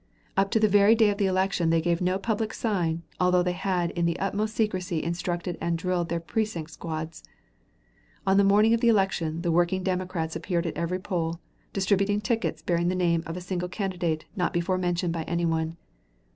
[0.35, 3.91] Up to the very day of election they gave no public sign, although they had
[3.91, 7.23] in the utmost secrecy instructed and drilled their precinct squads.
[8.25, 11.39] On the morning of election the working Democrats appeared at every poll,
[11.71, 15.77] distributing tickets bearing the name of a single candidate not before mentioned by any one.